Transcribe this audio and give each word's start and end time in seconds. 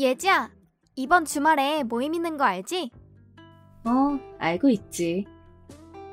예지야, 0.00 0.50
이번 0.96 1.26
주말에 1.26 1.82
모임 1.82 2.14
있는 2.14 2.38
거 2.38 2.44
알지? 2.44 2.90
어, 3.84 4.18
알고 4.38 4.70
있지. 4.70 5.26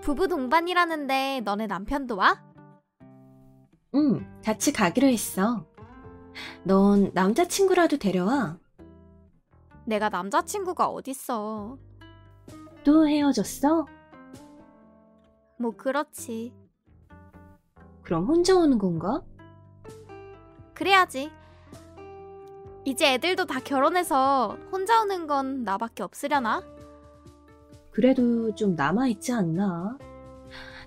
부부 0.02 0.28
동반이라는데 0.28 1.40
너네 1.46 1.68
남편도 1.68 2.18
와? 2.18 2.44
응, 3.96 4.42
같이 4.44 4.74
가기로 4.74 5.08
했어. 5.08 5.66
넌 6.66 7.12
남자친구라도 7.14 7.98
데려와. 7.98 8.60
내가 9.86 10.10
남자친구가 10.10 10.90
어딨어. 10.90 11.78
또 12.84 13.08
헤어졌어? 13.08 13.86
뭐 15.60 15.72
그렇지. 15.72 16.54
그럼 18.04 18.26
혼자 18.26 18.54
오는 18.54 18.78
건가? 18.78 19.24
그래야지. 20.74 21.32
이제 22.88 23.16
애들도 23.16 23.44
다 23.48 23.60
결혼해서 23.60 24.58
혼자 24.72 25.02
오는 25.02 25.28
건 25.28 25.64
나밖에 25.64 26.04
없으려나? 26.04 26.64
그래도 27.92 28.56
좀 28.56 28.76
남아있지 28.76 29.34
않나? 29.34 29.98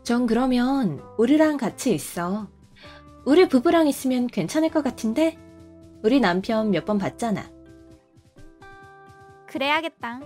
전 0.03 0.27
그러면 0.27 1.03
우리랑 1.19 1.59
같이 1.59 1.93
있어. 1.95 2.49
우리 3.27 3.47
부부랑 3.49 3.87
있으면 3.87 4.29
괜찮을 4.29 4.71
것 4.71 4.83
같은데? 4.83 5.37
우리 6.03 6.21
남편 6.21 6.71
몇 6.71 6.87
번 6.87 6.97
봤잖아. 6.97 7.43
그래야겠다. 9.47 10.21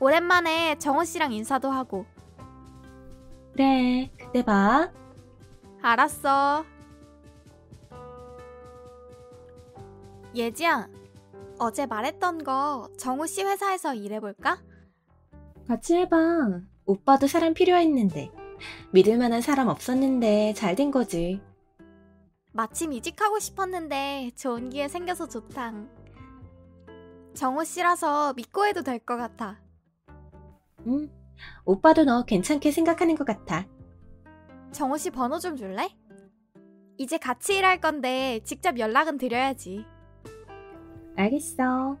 오랜만에 0.00 0.78
정호 0.78 1.04
씨랑 1.04 1.34
인사도 1.34 1.70
하고. 1.70 2.06
그래, 3.52 4.10
그때 4.18 4.42
봐. 4.42 4.90
알았어. 5.82 6.64
예지야, 10.38 10.88
어제 11.58 11.86
말했던 11.86 12.44
거 12.44 12.88
정우 12.96 13.26
씨 13.26 13.42
회사에서 13.42 13.94
일해볼까? 13.94 14.62
같이 15.66 15.96
해봐. 15.96 16.16
오빠도 16.86 17.26
사람 17.26 17.54
필요했는데. 17.54 18.30
믿을 18.92 19.18
만한 19.18 19.40
사람 19.40 19.68
없었는데 19.68 20.54
잘 20.54 20.76
된 20.76 20.90
거지. 20.92 21.42
마침 22.52 22.92
이직하고 22.92 23.38
싶었는데 23.40 24.30
좋은 24.36 24.70
기회 24.70 24.86
생겨서 24.88 25.28
좋다. 25.28 25.72
정우 27.34 27.64
씨라서 27.64 28.32
믿고 28.34 28.66
해도 28.66 28.82
될 28.82 28.98
것 29.00 29.16
같아. 29.16 29.60
응. 30.86 31.10
오빠도 31.64 32.04
너 32.04 32.24
괜찮게 32.24 32.70
생각하는 32.70 33.14
것 33.16 33.24
같아. 33.26 33.66
정우 34.72 34.98
씨 34.98 35.10
번호 35.10 35.38
좀 35.40 35.56
줄래? 35.56 35.88
이제 36.96 37.18
같이 37.18 37.56
일할 37.58 37.80
건데 37.80 38.40
직접 38.44 38.78
연락은 38.78 39.18
드려야지. 39.18 39.84
알겠어. 41.18 41.96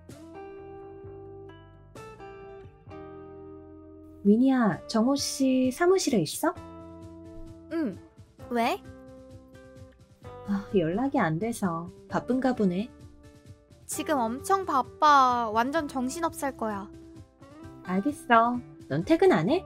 위니야, 4.22 4.80
정호 4.86 5.16
씨 5.16 5.72
사무실에 5.72 6.18
있어? 6.20 6.54
응. 7.72 7.98
왜? 8.50 8.80
아, 10.46 10.64
연락이 10.74 11.18
안 11.18 11.38
돼서 11.38 11.90
바쁜가 12.08 12.54
보네. 12.54 12.90
지금 13.86 14.18
엄청 14.18 14.64
바빠. 14.64 15.50
완전 15.52 15.88
정신없을 15.88 16.56
거야. 16.56 16.88
알겠어. 17.84 18.60
넌 18.88 19.04
퇴근 19.04 19.32
안 19.32 19.48
해? 19.50 19.64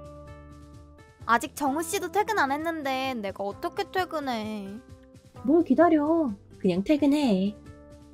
아직 1.27 1.55
정우 1.55 1.83
씨도 1.83 2.11
퇴근 2.11 2.39
안 2.39 2.53
했는데 2.53 3.15
내가 3.15 3.45
어떻게 3.45 3.85
퇴근해? 3.91 4.79
뭘 5.43 5.63
기다려. 5.65 6.33
그냥 6.59 6.83
퇴근해. 6.85 7.55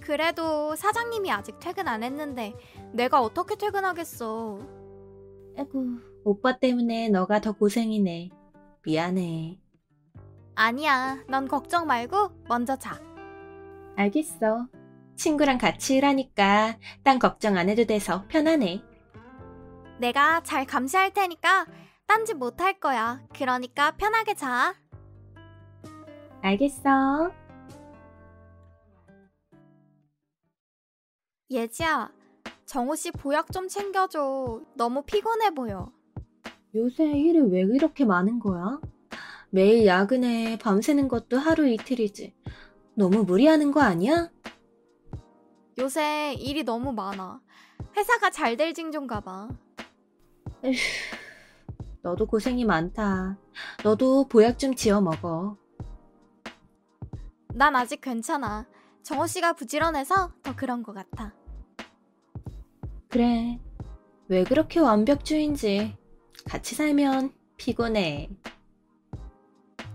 그래도 0.08 0.74
사장님이 0.74 1.30
아직 1.30 1.58
퇴근 1.60 1.86
안 1.86 2.02
했는데 2.02 2.54
내가 2.94 3.20
어떻게 3.20 3.56
퇴근하겠어? 3.56 4.58
아이고, 5.54 5.84
오빠 6.24 6.58
때문에 6.58 7.10
너가 7.10 7.42
더 7.42 7.52
고생이네. 7.52 8.30
미안해. 8.86 9.60
아니야. 10.54 11.18
넌 11.28 11.46
걱정 11.46 11.86
말고 11.86 12.30
먼저 12.48 12.74
자. 12.76 12.98
알겠어. 13.96 14.68
친구랑 15.16 15.58
같이 15.58 15.96
일하니까 15.96 16.78
딴 17.02 17.18
걱정 17.18 17.58
안 17.58 17.68
해도 17.68 17.84
돼서 17.84 18.24
편하네. 18.28 18.82
내가 20.00 20.42
잘 20.42 20.64
감시할 20.64 21.12
테니까 21.12 21.66
딴짓 22.06 22.34
못 22.38 22.62
할 22.62 22.80
거야. 22.80 23.20
그러니까 23.36 23.90
편하게 23.90 24.32
자. 24.32 24.74
알겠어. 26.40 27.30
예지야, 31.50 32.10
정우 32.66 32.94
씨 32.96 33.10
보약 33.10 33.52
좀 33.52 33.68
챙겨줘. 33.68 34.60
너무 34.74 35.02
피곤해 35.02 35.50
보여. 35.50 35.90
요새 36.74 37.04
일이 37.04 37.40
왜 37.40 37.60
이렇게 37.62 38.04
많은 38.04 38.38
거야? 38.38 38.80
매일 39.50 39.86
야근해 39.86 40.58
밤새는 40.58 41.08
것도 41.08 41.38
하루 41.38 41.66
이틀이지. 41.66 42.34
너무 42.94 43.24
무리하는 43.24 43.72
거 43.72 43.80
아니야? 43.80 44.28
요새 45.78 46.34
일이 46.34 46.64
너무 46.64 46.92
많아. 46.92 47.40
회사가 47.96 48.30
잘 48.30 48.56
될 48.56 48.74
징조인가 48.74 49.20
봐. 49.20 49.48
에휴, 50.64 50.76
너도 52.02 52.26
고생이 52.26 52.64
많다. 52.66 53.38
너도 53.82 54.28
보약 54.28 54.58
좀 54.58 54.74
지어 54.74 55.00
먹어. 55.00 55.56
난 57.54 57.74
아직 57.74 58.02
괜찮아. 58.02 58.66
정호 59.02 59.26
씨가 59.26 59.54
부지런해서 59.54 60.32
더 60.42 60.54
그런 60.54 60.82
것 60.82 60.92
같아. 60.92 61.32
그래. 63.08 63.58
왜 64.28 64.44
그렇게 64.44 64.80
완벽주의인지. 64.80 65.96
같이 66.48 66.74
살면 66.74 67.32
피곤해. 67.56 68.28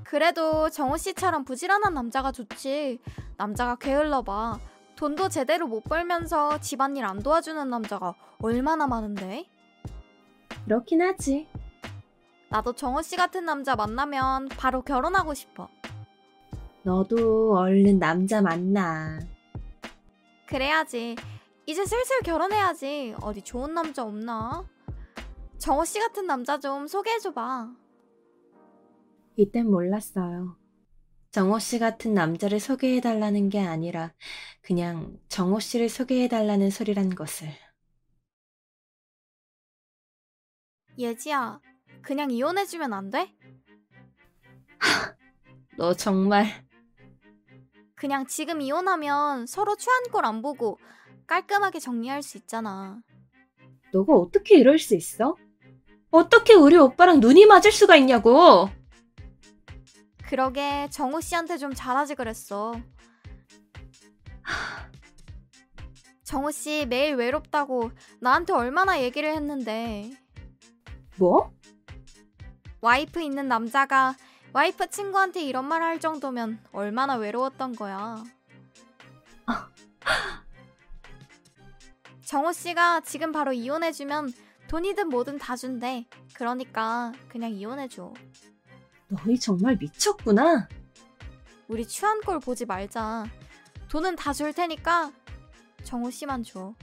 그래도 0.04 0.70
정호 0.70 0.98
씨처럼 0.98 1.46
부지런한 1.46 1.94
남자가 1.94 2.32
좋지. 2.32 3.00
남자가 3.38 3.76
게을러봐. 3.76 4.60
돈도 4.96 5.30
제대로 5.30 5.68
못 5.68 5.84
벌면서 5.84 6.60
집안일 6.60 7.06
안 7.06 7.22
도와주는 7.22 7.68
남자가 7.70 8.14
얼마나 8.40 8.88
많은데? 8.88 9.46
그렇긴 10.66 11.02
하지. 11.02 11.48
나도 12.50 12.74
정호 12.74 13.02
씨 13.02 13.16
같은 13.16 13.46
남자 13.46 13.76
만나면 13.76 14.50
바로 14.50 14.84
결혼하고 14.84 15.34
싶어. 15.34 15.68
너도 16.84 17.58
얼른 17.58 17.98
남자 17.98 18.42
만나. 18.42 19.20
그래야지. 20.46 21.16
이제 21.66 21.86
슬슬 21.86 22.20
결혼해야지. 22.22 23.16
어디 23.22 23.42
좋은 23.42 23.74
남자 23.74 24.04
없나? 24.04 24.68
정호 25.58 25.86
씨 25.86 26.00
같은 26.00 26.28
남자 26.28 26.60
좀 26.60 26.88
소개해줘봐. 26.88 27.74
이땐 29.38 29.70
몰랐어요. 29.70 30.58
정호 31.32 31.60
씨 31.60 31.80
같은 31.80 32.14
남자를 32.14 32.60
소개해달라는 32.60 33.50
게 33.50 33.60
아니라 33.60 34.14
그냥 34.62 35.18
정호 35.30 35.60
씨를 35.60 35.90
소개해달라는 35.90 36.70
소리란 36.70 37.16
것을. 37.16 37.50
예지야, 40.98 41.60
그냥 42.04 42.30
이혼해주면 42.30 42.94
안 42.94 43.10
돼? 43.10 43.34
너 45.78 45.94
정말 45.94 46.46
그냥 47.96 48.28
지금 48.28 48.62
이혼하면 48.62 49.48
서로 49.48 49.76
취한 49.76 50.04
꼴 50.12 50.26
안 50.26 50.42
보고 50.42 50.78
깔끔하게 51.38 51.80
정리할 51.80 52.22
수 52.22 52.38
있잖아. 52.38 53.02
너가 53.92 54.14
어떻게 54.14 54.56
이럴 54.60 54.78
수 54.78 54.96
있어? 54.96 55.36
어떻게 56.12 56.54
우리 56.54 56.78
오빠랑 56.78 57.22
눈이 57.22 57.48
맞을 57.48 57.72
수가 57.72 57.96
있냐고! 57.96 58.70
그러게 60.28 60.88
정우 60.92 61.22
씨한테 61.22 61.58
좀 61.58 61.74
잘하지 61.74 62.14
그랬어. 62.14 62.74
정우 66.24 66.52
씨 66.52 66.86
매일 66.86 67.16
외롭다고 67.16 67.90
나한테 68.22 68.54
얼마나 68.54 69.02
얘기를 69.02 69.34
했는데 69.34 70.12
뭐? 71.18 71.52
와이프 72.82 73.22
있는 73.22 73.48
남자가 73.48 74.16
와이프 74.54 74.92
친구한테 74.92 75.42
이런 75.44 75.66
말 75.66 75.82
할 75.82 76.00
정도면 76.00 76.64
얼마나 76.74 77.16
외로웠던 77.16 77.76
거야. 77.76 78.24
정우 82.26 82.54
씨가 82.54 83.02
지금 83.02 83.32
바로 83.32 83.54
이혼해주면 83.54 84.32
돈이든 84.68 85.10
뭐든 85.10 85.38
다 85.38 85.56
준대. 85.56 86.06
그러니까 86.34 87.12
그냥 87.28 87.52
이혼해줘. 87.52 88.14
너희 89.10 89.38
정말 89.40 89.78
미쳤구나. 89.80 90.68
우리 91.68 91.86
취한 91.88 92.22
꼴 92.22 92.40
보지 92.40 92.66
말자. 92.66 93.26
돈은 93.90 94.16
다 94.16 94.34
줄 94.34 94.54
테니까 94.54 95.12
정우 95.84 96.10
씨만 96.10 96.44
줘. 96.44 96.74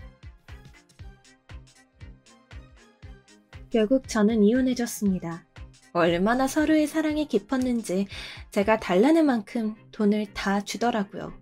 결국 3.71 4.09
저는 4.09 4.43
이혼해줬습니다. 4.45 5.45
얼마나 5.93 6.47
서로의 6.47 6.87
사랑이 6.87 7.27
깊었는지 7.27 8.07
제가 8.51 8.79
달라는 8.79 9.27
만큼 9.27 9.75
돈을 9.91 10.33
다 10.35 10.61
주더라고요. 10.63 11.33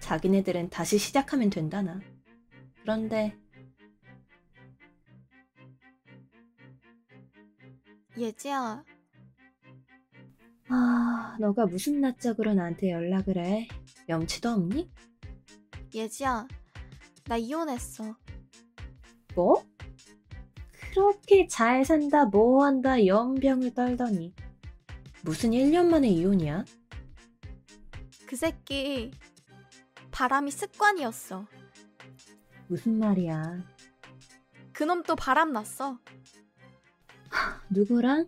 자기네들은 0.00 0.70
다시 0.70 0.98
시작하면 0.98 1.50
된다나. 1.50 2.00
그런데 2.88 3.36
예지야, 8.16 8.82
아, 10.70 11.36
너가 11.38 11.66
무슨 11.66 12.00
낯짝으로 12.00 12.54
나한테 12.54 12.90
연락을 12.92 13.36
해? 13.36 13.68
염치도 14.08 14.48
없니? 14.48 14.90
예지야, 15.92 16.48
나 17.26 17.36
이혼했어. 17.36 18.16
뭐? 19.34 19.62
그렇게 20.94 21.46
잘 21.46 21.84
산다, 21.84 22.24
뭐 22.24 22.64
한다, 22.64 23.04
연병을 23.04 23.74
떨더니. 23.74 24.32
무슨 25.24 25.50
1년 25.50 25.88
만에 25.88 26.08
이혼이야? 26.08 26.64
그 28.26 28.34
새끼 28.34 29.10
바람이 30.10 30.50
습관이었어. 30.50 31.57
무슨 32.68 32.98
말이야? 32.98 33.62
그놈 34.72 35.02
또 35.02 35.14
바람 35.16 35.52
났어. 35.52 35.98
누구랑? 37.70 38.26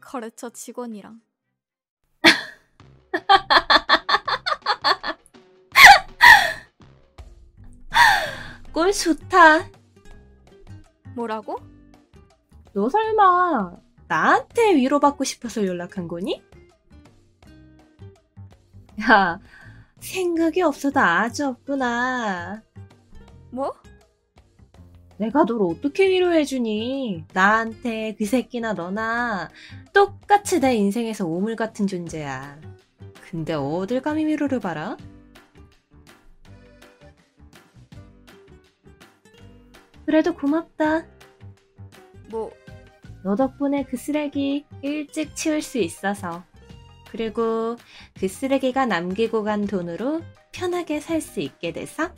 거래처 0.00 0.50
직원이랑. 0.50 1.20
꼴 8.72 8.92
좋다. 8.92 9.70
뭐라고? 11.14 11.58
너 12.72 12.88
설마 12.90 13.76
나한테 14.08 14.74
위로받고 14.74 15.22
싶어서 15.24 15.64
연락한 15.64 16.08
거니? 16.08 16.42
야, 19.00 19.40
생각이 20.00 20.60
없어도 20.62 21.00
아주 21.00 21.46
없구나. 21.46 22.65
뭐? 23.56 23.74
내가 25.16 25.44
널 25.46 25.62
어떻게 25.62 26.10
위로해주니? 26.10 27.24
나한테 27.32 28.14
그 28.18 28.26
새끼나 28.26 28.74
너나 28.74 29.48
똑같이 29.94 30.60
내 30.60 30.74
인생에서 30.74 31.26
오물 31.26 31.56
같은 31.56 31.86
존재야. 31.86 32.60
근데 33.22 33.54
어딜 33.54 34.02
감히 34.02 34.26
위로를 34.26 34.60
받아? 34.60 34.98
그래도 40.04 40.34
고맙다. 40.34 41.06
뭐 42.30 42.52
너 43.26 43.34
덕분에 43.34 43.82
그 43.84 43.96
쓰레기 43.96 44.64
일찍 44.82 45.34
치울 45.34 45.60
수 45.60 45.78
있어서. 45.78 46.44
그리고 47.10 47.74
그 48.20 48.28
쓰레기가 48.28 48.86
남기고 48.86 49.42
간 49.42 49.66
돈으로 49.66 50.20
편하게 50.52 51.00
살 51.00 51.20
수 51.20 51.40
있게 51.40 51.72
돼서. 51.72 52.12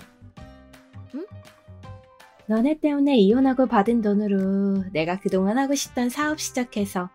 응? 2.51 2.55
너네 2.55 2.81
때문에 2.81 3.17
이혼하고 3.17 3.67
받은 3.67 4.03
돈으로 4.03 4.85
내가 4.93 5.19
그동안 5.21 5.59
하고 5.59 5.75
싶던 5.75 6.09
사업 6.09 6.41
시작해서 6.41 7.11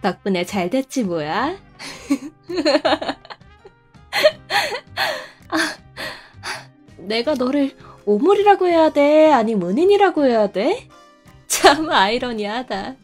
덕분에 0.00 0.44
잘 0.44 0.70
됐지 0.70 1.04
뭐야? 1.04 1.56
아, 5.48 5.58
내가 6.98 7.34
너를 7.34 7.76
오물이라고 8.04 8.66
해야 8.66 8.90
돼? 8.90 9.30
아니 9.30 9.54
은인이라고 9.54 10.24
해야 10.24 10.50
돼? 10.50 10.88
참 11.46 11.88
아이러니하다. 11.90 12.96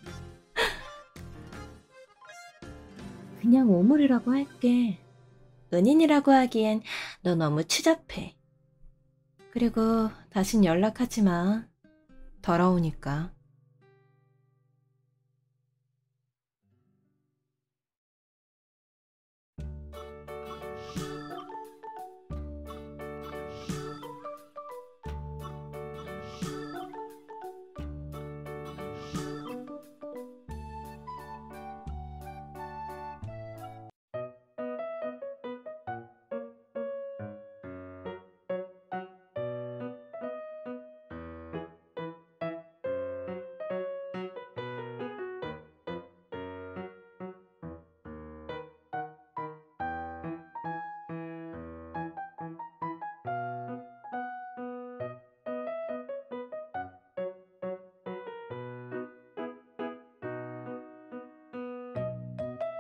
그냥 3.41 3.71
오물이라고 3.71 4.33
할게. 4.33 4.99
은인이라고 5.73 6.33
하기엔 6.33 6.83
너 7.23 7.35
너무 7.37 7.65
추잡해. 7.65 8.38
그리고 9.51 10.11
다신 10.31 10.65
연락하지 10.65 11.23
마. 11.23 11.67
더러우니까. 12.43 13.33